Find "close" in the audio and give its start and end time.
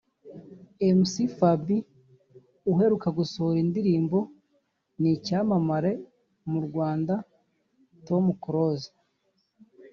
8.43-8.89